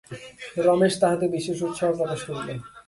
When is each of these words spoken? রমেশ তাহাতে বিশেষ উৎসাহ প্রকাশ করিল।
রমেশ 0.65 0.93
তাহাতে 1.01 1.25
বিশেষ 1.35 1.57
উৎসাহ 1.67 1.89
প্রকাশ 1.97 2.19
করিল। 2.27 2.49